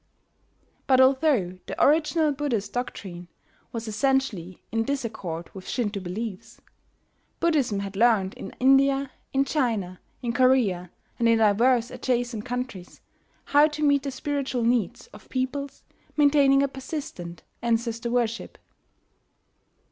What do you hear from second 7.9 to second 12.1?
learned in India, in China, in Korea, and in divers